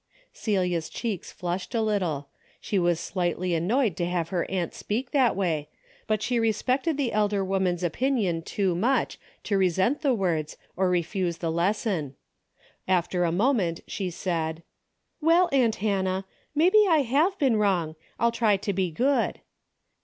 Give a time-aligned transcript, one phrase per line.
[0.33, 2.27] Celia's cheeks flushed a little.
[2.59, 5.69] She was slightly annoyed to have her aunt speak in that way,
[6.07, 11.37] but she respected the elder woman's opinion too much to resent the words or refuse
[11.37, 12.15] the lesson.
[12.87, 14.63] After a moment she said;
[15.21, 16.25] "Well, aunt Hannah,
[16.55, 19.39] maybe I have been wrong, I'll try to be good."